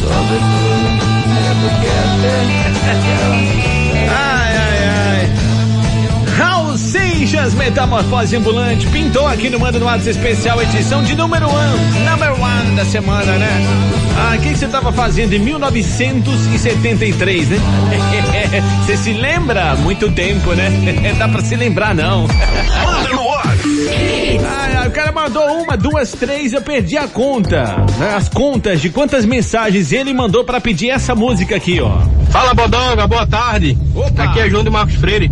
sobre 0.00 0.38
tudo. 0.38 1.16
Do 1.56 1.68
que 1.80 1.86
é 1.86 2.02
ter 2.22 2.56
aquela. 2.90 3.75
Seixas, 6.96 7.52
Metamorfose 7.52 8.36
Ambulante, 8.36 8.86
pintou 8.86 9.26
aqui 9.26 9.50
no 9.50 9.60
Manda 9.60 9.78
no 9.78 9.84
WhatsApp 9.84 10.08
Especial, 10.10 10.62
edição 10.62 11.02
de 11.02 11.14
número 11.14 11.46
1, 11.46 11.50
um, 11.50 12.10
number 12.10 12.32
one 12.40 12.74
da 12.74 12.86
semana, 12.86 13.32
né? 13.36 13.50
Ah, 14.18 14.34
o 14.34 14.40
que 14.40 14.56
você 14.56 14.66
tava 14.66 14.90
fazendo 14.90 15.34
em 15.34 15.38
1973, 15.38 17.48
né? 17.50 17.58
Você 18.86 18.96
se 18.96 19.12
lembra? 19.12 19.76
Muito 19.76 20.10
tempo, 20.12 20.54
né? 20.54 20.70
Dá 21.18 21.28
pra 21.28 21.42
se 21.42 21.54
lembrar, 21.54 21.94
não. 21.94 22.22
Manda 22.22 23.08
no 23.12 23.28
ai, 23.28 24.88
o 24.88 24.90
cara 24.90 25.12
mandou 25.12 25.44
uma, 25.62 25.76
duas, 25.76 26.12
três, 26.12 26.54
eu 26.54 26.62
perdi 26.62 26.96
a 26.96 27.06
conta. 27.08 27.84
né? 27.98 28.14
As 28.16 28.26
contas 28.28 28.80
de 28.80 28.88
quantas 28.88 29.26
mensagens 29.26 29.92
ele 29.92 30.14
mandou 30.14 30.44
pra 30.44 30.60
pedir 30.62 30.88
essa 30.90 31.14
música 31.14 31.56
aqui, 31.56 31.78
ó. 31.80 31.98
Fala 32.30 32.54
Bodonga, 32.54 33.06
boa 33.06 33.26
tarde. 33.26 33.76
Opa. 33.94 34.22
Aqui 34.24 34.40
é 34.40 34.48
João 34.48 34.64
de 34.64 34.70
Marcos 34.70 34.94
Freire. 34.94 35.30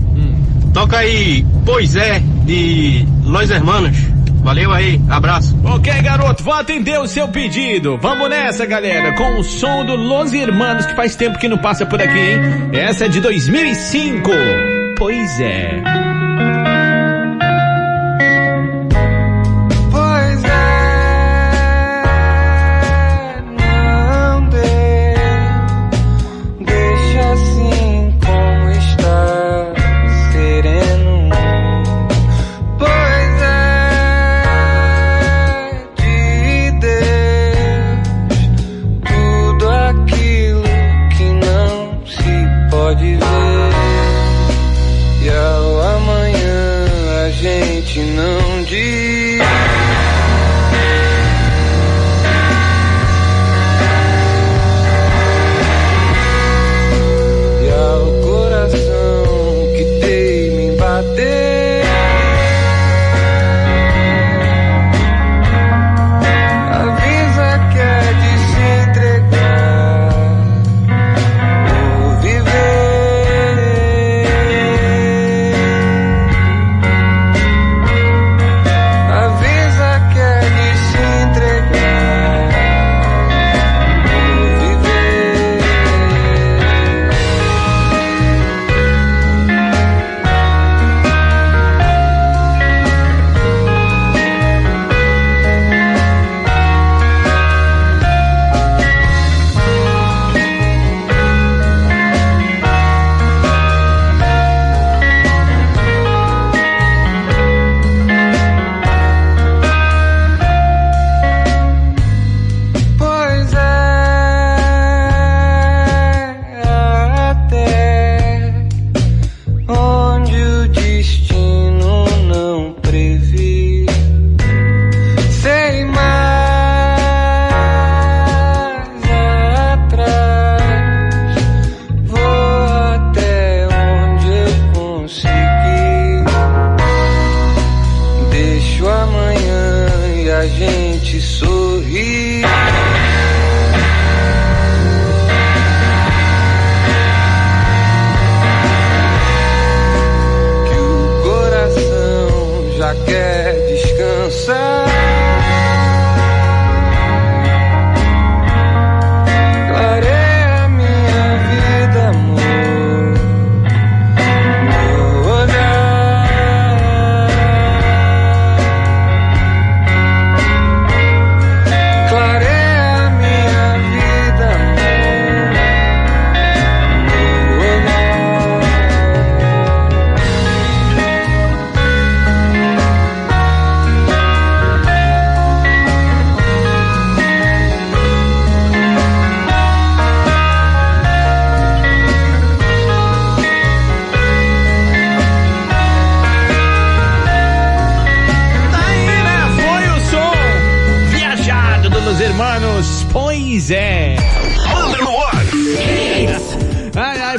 Toca 0.74 0.98
aí, 0.98 1.46
Pois 1.64 1.96
é, 1.96 2.20
de 2.44 3.06
Los 3.24 3.48
Hermanos. 3.48 3.96
Valeu 4.42 4.70
aí, 4.72 5.00
abraço. 5.08 5.58
Ok, 5.64 5.90
garoto, 6.02 6.42
vou 6.42 6.52
atender 6.52 6.98
o 7.00 7.06
seu 7.06 7.28
pedido. 7.28 7.96
Vamos 7.96 8.28
nessa, 8.28 8.66
galera, 8.66 9.14
com 9.14 9.38
o 9.38 9.44
som 9.44 9.86
do 9.86 9.96
Los 9.96 10.34
Hermanos, 10.34 10.84
que 10.84 10.94
faz 10.94 11.16
tempo 11.16 11.38
que 11.38 11.48
não 11.48 11.56
passa 11.56 11.86
por 11.86 12.02
aqui, 12.02 12.18
hein? 12.18 12.40
Essa 12.72 13.06
é 13.06 13.08
de 13.08 13.20
2005. 13.20 14.30
Pois 14.98 15.40
é. 15.40 16.03
Que 42.96 43.23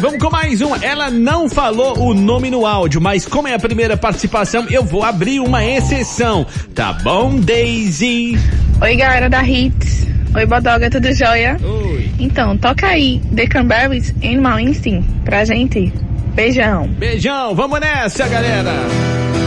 vamos 0.05 0.21
com 0.21 0.29
mais 0.29 0.61
um. 0.61 0.75
Ela 0.75 1.09
não 1.09 1.49
falou 1.49 1.97
o 1.97 2.13
nome 2.13 2.51
no 2.51 2.63
áudio, 2.63 3.01
mas 3.01 3.25
como 3.25 3.47
é 3.47 3.55
a 3.55 3.59
primeira 3.59 3.97
participação, 3.97 4.67
eu 4.69 4.83
vou 4.83 5.03
abrir 5.03 5.39
uma 5.39 5.65
exceção. 5.65 6.45
Tá 6.75 6.93
bom, 6.93 7.37
Daisy? 7.37 8.37
Oi, 8.81 8.95
galera 8.95 9.27
da 9.27 9.41
Hits. 9.43 10.05
Oi, 10.35 10.45
Bodoga, 10.45 10.91
tudo 10.91 11.11
jóia? 11.11 11.57
Oi. 11.59 12.11
Então, 12.19 12.55
toca 12.55 12.85
aí 12.85 13.19
The 13.35 13.47
Cranberries 13.47 14.13
Animal 14.23 14.59
Instinct 14.59 15.09
pra 15.23 15.43
gente. 15.43 15.91
Beijão. 16.35 16.87
Beijão, 16.87 17.55
vamos 17.55 17.79
nessa, 17.79 18.27
galera. 18.27 18.73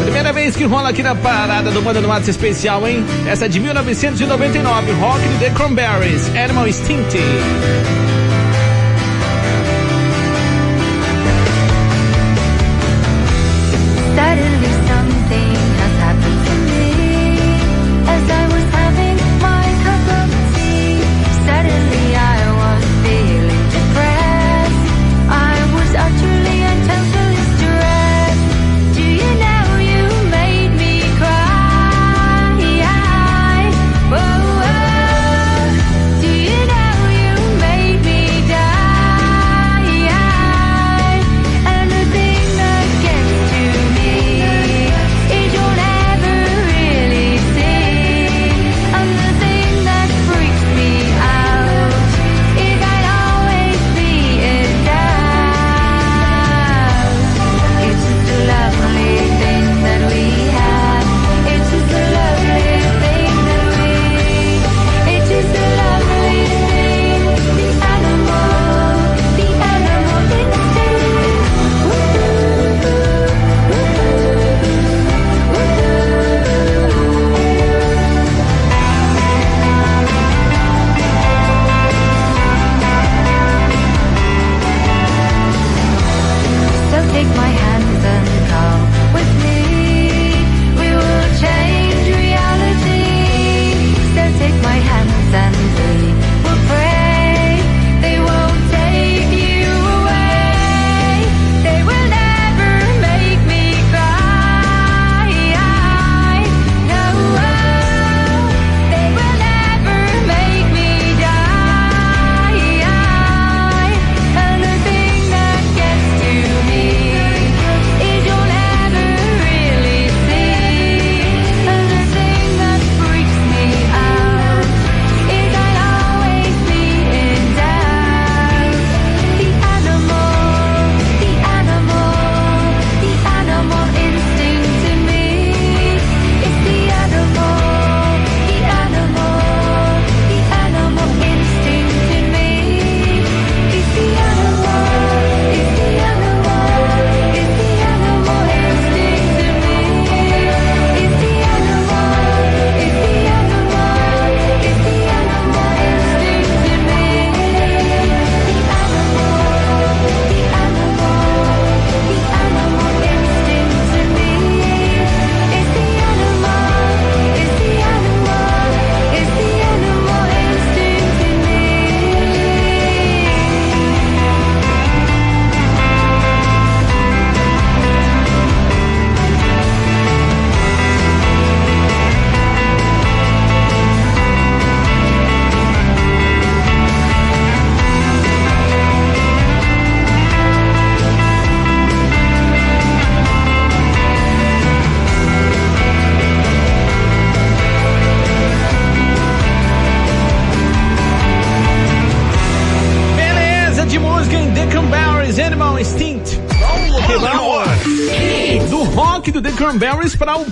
Primeira 0.03 0.33
vez 0.33 0.57
que 0.57 0.65
rola 0.65 0.89
aqui 0.89 1.05
na 1.05 1.15
parada 1.15 1.71
do 1.71 1.81
Manda 1.83 2.01
no 2.01 2.09
WhatsApp 2.09 2.31
especial, 2.31 2.89
hein? 2.89 3.05
Essa 3.29 3.45
é 3.45 3.49
de 3.49 3.61
1999, 3.61 4.93
rock 4.93 5.21
do 5.21 5.39
The 5.39 5.51
Cranberries, 5.51 6.29
Animal 6.35 6.67
Instinct. 6.67 7.17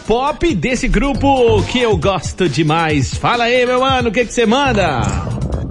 Pop 0.07 0.55
desse 0.55 0.87
grupo 0.87 1.63
que 1.65 1.81
eu 1.81 1.97
gosto 1.97 2.49
demais. 2.49 3.15
Fala 3.15 3.45
aí, 3.45 3.67
meu 3.67 3.81
mano, 3.81 4.09
o 4.09 4.13
que 4.13 4.25
que 4.25 4.33
você 4.33 4.47
manda? 4.47 5.01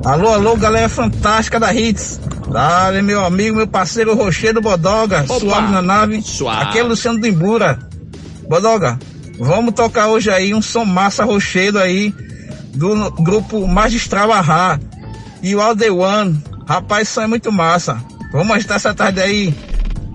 Alô, 0.03 0.33
alô, 0.33 0.57
galera 0.57 0.89
fantástica 0.89 1.59
da 1.59 1.73
Hits. 1.73 2.19
Dale, 2.51 3.01
meu 3.01 3.23
amigo, 3.23 3.55
meu 3.55 3.67
parceiro 3.67 4.13
Rochedo 4.13 4.61
Bodoga, 4.61 5.25
suave 5.25 5.71
na 5.71 5.81
nave. 5.81 6.21
Suave. 6.21 6.63
Aqui 6.63 6.79
é 6.79 6.83
Luciano 6.83 7.19
do 7.19 7.25
Imbura. 7.25 7.79
Bodoga, 8.47 8.99
vamos 9.39 9.73
tocar 9.73 10.07
hoje 10.07 10.29
aí 10.29 10.53
um 10.53 10.61
som 10.61 10.85
massa 10.85 11.23
Rochedo 11.23 11.79
aí, 11.79 12.13
do 12.73 13.11
grupo 13.11 13.65
Magistral 13.67 14.31
Arra 14.31 14.79
e 15.41 15.55
o 15.55 15.61
All 15.61 15.75
The 15.75 15.89
One. 15.89 16.43
Rapaz, 16.67 17.07
isso 17.07 17.21
é 17.21 17.27
muito 17.27 17.51
massa. 17.51 17.97
Vamos 18.31 18.55
agitar 18.55 18.75
essa 18.75 18.93
tarde 18.93 19.21
aí. 19.21 19.55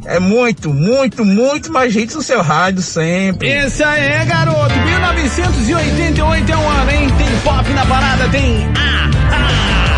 É 0.05 0.19
muito, 0.19 0.73
muito, 0.73 1.25
muito 1.25 1.73
mais 1.73 1.95
hits 1.95 2.15
no 2.15 2.23
seu 2.23 2.43
rádio 2.43 2.83
sempre. 2.83 3.49
Esse 3.49 3.83
aí 3.83 4.01
é, 4.01 4.25
garoto. 4.25 4.75
1988 4.75 6.53
é 6.53 6.57
um 6.57 6.69
ano, 6.69 6.91
hein? 6.91 7.09
Tem 7.19 7.39
pop 7.41 7.69
na 7.71 7.87
parada, 7.87 8.29
tem. 8.29 8.67
Ah, 8.77 9.11
ah. 9.33 9.90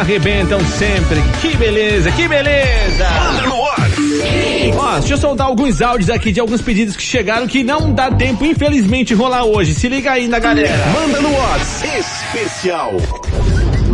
Arrebentam 0.00 0.58
sempre. 0.60 1.20
Que 1.40 1.56
beleza, 1.56 2.10
que 2.12 2.26
beleza! 2.26 3.06
Ó, 4.76 4.98
deixa 4.98 5.14
eu 5.14 5.18
soltar 5.18 5.46
alguns 5.46 5.82
áudios 5.82 6.08
aqui 6.08 6.32
de 6.32 6.40
alguns 6.40 6.62
pedidos 6.62 6.96
que 6.96 7.02
chegaram 7.02 7.46
que 7.46 7.62
não 7.62 7.92
dá 7.92 8.10
tempo, 8.10 8.44
infelizmente, 8.44 9.14
rolar 9.14 9.44
hoje. 9.44 9.74
Se 9.74 9.88
liga 9.88 10.12
aí 10.12 10.26
na 10.26 10.38
galera. 10.38 10.86
Manda 10.92 11.20
no 11.20 11.30
WhatsApp 11.36 11.98
especial. 11.98 12.92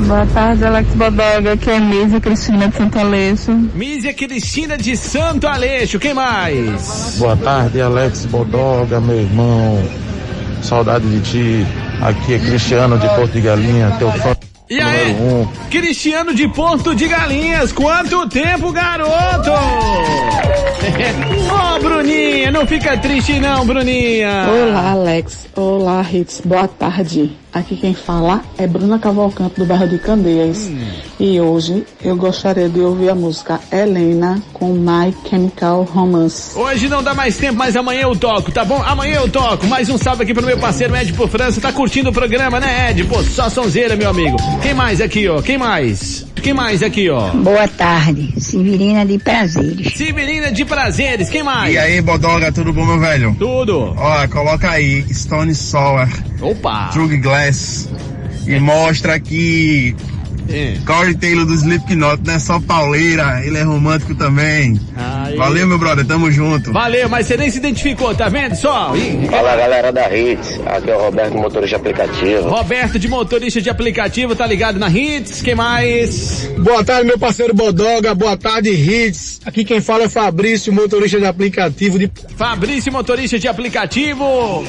Boa 0.06 0.26
tarde, 0.26 0.64
Alex 0.64 0.88
Bodoga. 0.94 1.52
Aqui 1.52 1.70
é 1.70 1.80
Mísia 1.80 2.20
Cristina 2.20 2.68
de 2.68 2.76
Santo 2.76 2.98
Aleixo. 2.98 3.52
Mísia 3.74 4.14
Cristina 4.14 4.76
de 4.76 4.96
Santo 4.96 5.48
Aleixo, 5.48 5.98
quem 5.98 6.14
mais? 6.14 7.16
Boa 7.18 7.36
tarde, 7.36 7.80
Alex 7.80 8.26
Bodoga, 8.26 9.00
meu 9.00 9.16
irmão. 9.16 9.82
Saudade 10.62 11.08
de 11.08 11.20
ti. 11.20 11.66
Aqui 12.00 12.34
é 12.34 12.38
Cristiano 12.38 12.98
de 12.98 13.08
Porto 13.08 13.32
de 13.32 13.40
Galinha, 13.40 13.90
teu 13.98 14.12
fã 14.12 14.35
um. 15.12 15.46
Cristiano 15.70 16.34
de 16.34 16.48
Porto 16.48 16.94
de 16.94 17.06
Galinhas, 17.06 17.72
quanto 17.72 18.28
tempo, 18.28 18.72
garoto? 18.72 19.50
Ô, 21.50 21.78
Bruninha, 21.80 22.50
não 22.50 22.66
fica 22.66 22.96
triste 22.96 23.38
não, 23.40 23.66
Bruninha. 23.66 24.46
Olá, 24.48 24.90
Alex. 24.90 25.48
Olá, 25.56 26.02
Hits. 26.02 26.42
Boa 26.44 26.68
tarde. 26.68 27.36
Aqui 27.56 27.74
quem 27.74 27.94
fala 27.94 28.42
é 28.58 28.66
Bruna 28.66 28.98
Cavalcante, 28.98 29.54
do 29.56 29.64
bairro 29.64 29.88
de 29.88 29.96
Candeias. 29.98 30.70
E 31.18 31.40
hoje 31.40 31.86
eu 32.04 32.14
gostaria 32.14 32.68
de 32.68 32.80
ouvir 32.80 33.08
a 33.08 33.14
música 33.14 33.58
Helena 33.72 34.42
com 34.52 34.74
My 34.74 35.14
Chemical 35.26 35.84
Romance. 35.84 36.54
Hoje 36.54 36.86
não 36.86 37.02
dá 37.02 37.14
mais 37.14 37.38
tempo, 37.38 37.56
mas 37.56 37.74
amanhã 37.74 38.02
eu 38.02 38.14
toco, 38.14 38.52
tá 38.52 38.62
bom? 38.62 38.82
Amanhã 38.82 39.20
eu 39.20 39.28
toco. 39.30 39.66
Mais 39.68 39.88
um 39.88 39.96
salve 39.96 40.24
aqui 40.24 40.34
pro 40.34 40.44
meu 40.44 40.58
parceiro 40.58 40.94
Ed 40.94 41.14
por 41.14 41.30
França. 41.30 41.58
Tá 41.58 41.72
curtindo 41.72 42.10
o 42.10 42.12
programa, 42.12 42.60
né, 42.60 42.90
Ed? 42.90 43.04
Pô, 43.04 43.22
só 43.22 43.48
sonzeira, 43.48 43.96
meu 43.96 44.10
amigo. 44.10 44.36
Quem 44.60 44.74
mais 44.74 45.00
aqui, 45.00 45.26
ó? 45.26 45.40
Quem 45.40 45.56
mais? 45.56 46.26
Quem 46.42 46.52
mais 46.52 46.82
aqui, 46.82 47.08
ó? 47.08 47.30
Boa 47.30 47.66
tarde, 47.66 48.34
Severina 48.38 49.04
de 49.04 49.18
Prazeres. 49.18 49.94
Severina 49.94 50.52
de 50.52 50.64
Prazeres, 50.64 51.30
quem 51.30 51.42
mais? 51.42 51.74
E 51.74 51.78
aí, 51.78 52.00
Bodoga, 52.02 52.52
tudo 52.52 52.72
bom, 52.72 52.84
meu 52.84 53.00
velho? 53.00 53.34
Tudo. 53.38 53.94
Ó, 53.96 54.28
coloca 54.28 54.70
aí 54.70 55.04
Stone 55.12 55.54
Sour. 55.54 56.06
Opa. 56.40 56.90
Drug 56.92 57.16
Glass. 57.18 57.88
E 58.46 58.58
mostra 58.60 59.18
que 59.18 59.94
É. 60.48 60.76
Corey 60.86 61.14
Taylor 61.16 61.44
do 61.44 61.54
Slipknot 61.54 62.22
não 62.24 62.34
é 62.34 62.38
só 62.38 62.60
pauleira, 62.60 63.44
ele 63.44 63.58
é 63.58 63.62
romântico 63.62 64.14
também. 64.14 64.80
Aí. 64.96 65.36
Valeu, 65.36 65.66
meu 65.66 65.76
brother, 65.76 66.06
tamo 66.06 66.30
junto. 66.30 66.72
Valeu, 66.72 67.08
mas 67.08 67.26
você 67.26 67.36
nem 67.36 67.50
se 67.50 67.58
identificou, 67.58 68.14
tá 68.14 68.28
vendo 68.28 68.54
só? 68.54 68.94
Ih, 68.94 69.26
Fala 69.28 69.56
galera 69.56 69.92
da 69.92 70.08
Hits, 70.16 70.60
aqui 70.64 70.88
é 70.88 70.96
o 70.96 71.00
Roberto, 71.00 71.34
motorista 71.36 71.66
de 71.66 71.74
aplicativo. 71.74 72.48
Roberto 72.48 72.96
de 72.96 73.08
motorista 73.08 73.60
de 73.60 73.68
aplicativo, 73.70 74.36
tá 74.36 74.46
ligado 74.46 74.78
na 74.78 74.88
Hits? 74.88 75.42
Quem 75.42 75.56
mais? 75.56 76.48
Boa 76.58 76.84
tarde, 76.84 77.08
meu 77.08 77.18
parceiro 77.18 77.52
Bodoga. 77.52 78.14
Boa 78.14 78.36
tarde, 78.36 78.70
Hits. 78.70 79.40
Aqui 79.44 79.64
quem 79.64 79.80
fala 79.80 80.04
é 80.04 80.08
Fabrício, 80.08 80.72
motorista 80.72 81.18
de 81.18 81.26
aplicativo 81.26 81.98
de. 81.98 82.08
Fabrício, 82.36 82.92
motorista 82.92 83.36
de 83.36 83.48
aplicativo. 83.48 84.64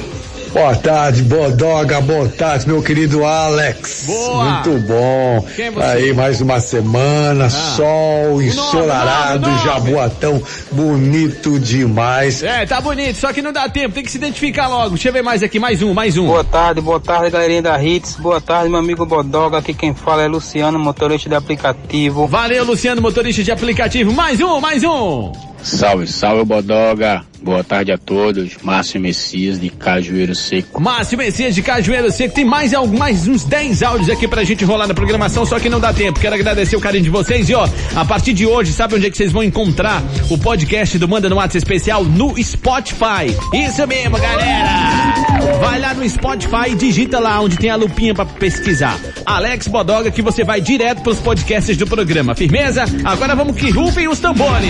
Boa 0.52 0.74
tarde, 0.76 1.22
Bodoga, 1.22 2.00
boa 2.00 2.28
tarde, 2.28 2.66
meu 2.66 2.82
querido 2.82 3.24
Alex. 3.24 4.04
Boa. 4.06 4.44
Muito 4.44 4.86
bom. 4.86 5.46
Quem 5.54 5.66
é 5.66 5.70
você? 5.70 5.86
Aí, 5.86 6.12
mais 6.14 6.40
uma 6.40 6.58
semana, 6.58 7.50
sol, 7.50 8.40
ensolarado, 8.40 9.48
jaboatão, 9.58 10.42
bonito 10.72 11.58
demais. 11.58 12.42
É, 12.42 12.64
tá 12.64 12.80
bonito, 12.80 13.16
só 13.16 13.32
que 13.32 13.42
não 13.42 13.52
dá 13.52 13.68
tempo, 13.68 13.94
tem 13.94 14.02
que 14.02 14.10
se 14.10 14.16
identificar 14.16 14.68
logo. 14.68 14.90
Deixa 14.90 15.10
eu 15.10 15.12
ver 15.12 15.22
mais 15.22 15.42
aqui, 15.42 15.58
mais 15.58 15.82
um, 15.82 15.92
mais 15.92 16.16
um. 16.16 16.26
Boa 16.26 16.44
tarde, 16.44 16.80
boa 16.80 17.00
tarde, 17.00 17.30
galerinha 17.30 17.62
da 17.62 17.82
Hits. 17.82 18.16
Boa 18.16 18.40
tarde, 18.40 18.70
meu 18.70 18.78
amigo 18.78 19.04
Bodoga. 19.04 19.58
Aqui 19.58 19.74
quem 19.74 19.94
fala 19.94 20.22
é 20.22 20.28
Luciano, 20.28 20.78
motorista 20.78 21.28
de 21.28 21.34
aplicativo. 21.34 22.26
Valeu, 22.26 22.64
Luciano, 22.64 23.02
motorista 23.02 23.42
de 23.44 23.52
aplicativo. 23.52 24.12
Mais 24.12 24.40
um, 24.40 24.60
mais 24.60 24.82
um. 24.82 25.32
Salve, 25.62 26.06
salve 26.06 26.44
Bodoga. 26.44 27.22
Boa 27.40 27.62
tarde 27.62 27.92
a 27.92 27.98
todos. 27.98 28.56
Márcio 28.62 29.00
Messias 29.00 29.60
de 29.60 29.70
Cajueiro 29.70 30.34
Seco. 30.34 30.80
Márcio 30.80 31.16
Messias 31.16 31.54
de 31.54 31.62
Cajueiro 31.62 32.10
Seco. 32.10 32.34
Tem 32.34 32.44
mais, 32.44 32.72
mais 32.96 33.28
uns 33.28 33.44
10 33.44 33.82
áudios 33.82 34.10
aqui 34.10 34.26
pra 34.26 34.44
gente 34.44 34.64
rolar 34.64 34.86
na 34.86 34.94
programação, 34.94 35.46
só 35.46 35.58
que 35.58 35.68
não 35.68 35.78
dá 35.78 35.92
tempo. 35.92 36.18
Quero 36.18 36.34
agradecer 36.34 36.76
o 36.76 36.80
carinho 36.80 37.04
de 37.04 37.10
vocês 37.10 37.48
e 37.48 37.54
ó, 37.54 37.68
a 37.94 38.04
partir 38.04 38.32
de 38.32 38.46
hoje, 38.46 38.72
sabe 38.72 38.96
onde 38.96 39.06
é 39.06 39.10
que 39.10 39.16
vocês 39.16 39.30
vão 39.30 39.42
encontrar 39.42 40.02
o 40.28 40.36
podcast 40.36 40.98
do 40.98 41.08
Manda 41.08 41.28
no 41.28 41.36
WhatsApp 41.36 41.58
especial? 41.58 42.04
No 42.04 42.34
Spotify. 42.42 43.34
Isso 43.54 43.86
mesmo, 43.86 44.18
galera! 44.18 45.14
Vai 45.60 45.80
lá 45.80 45.94
no 45.94 46.08
Spotify 46.08 46.70
e 46.70 46.74
digita 46.74 47.18
lá 47.20 47.40
onde 47.40 47.56
tem 47.56 47.70
a 47.70 47.76
lupinha 47.76 48.14
pra 48.14 48.24
pesquisar. 48.24 48.98
Alex 49.24 49.68
Bodoga 49.68 50.10
que 50.10 50.22
você 50.22 50.42
vai 50.42 50.60
direto 50.60 51.02
pros 51.02 51.18
podcasts 51.18 51.76
do 51.76 51.86
programa. 51.86 52.34
Firmeza? 52.34 52.84
Agora 53.04 53.36
vamos 53.36 53.56
que 53.56 53.70
rufem 53.70 54.08
os 54.08 54.18
tambores. 54.18 54.68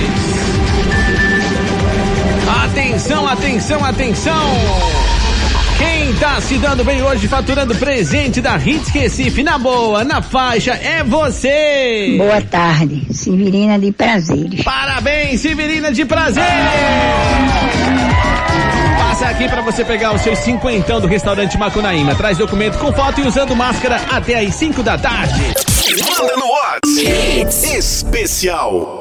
Atenção, 2.78 3.26
atenção, 3.26 3.84
atenção! 3.84 4.54
Quem 5.78 6.14
tá 6.14 6.40
se 6.40 6.58
dando 6.58 6.84
bem 6.84 7.02
hoje 7.02 7.26
faturando 7.26 7.74
presente 7.74 8.40
da 8.40 8.56
Hits 8.56 8.90
Recife 8.90 9.42
na 9.42 9.58
boa, 9.58 10.04
na 10.04 10.22
faixa, 10.22 10.74
é 10.74 11.02
você! 11.02 12.14
Boa 12.16 12.40
tarde, 12.40 13.04
Severina 13.12 13.80
de 13.80 13.90
Prazeres. 13.90 14.62
Parabéns, 14.62 15.40
Severina 15.40 15.90
de 15.90 16.04
Prazer! 16.04 16.44
Passa 18.96 19.26
aqui 19.26 19.48
pra 19.48 19.60
você 19.60 19.84
pegar 19.84 20.12
o 20.12 20.18
seu 20.20 20.36
cinquentão 20.36 21.00
do 21.00 21.08
restaurante 21.08 21.58
Macunaíma. 21.58 22.14
Traz 22.14 22.38
documento 22.38 22.78
com 22.78 22.92
foto 22.92 23.20
e 23.20 23.26
usando 23.26 23.56
máscara 23.56 24.00
até 24.08 24.38
às 24.38 24.54
5 24.54 24.84
da 24.84 24.96
tarde. 24.96 25.52
Manda 25.98 26.36
no 26.36 26.46
WhatsApp 26.46 27.76
especial. 27.76 28.97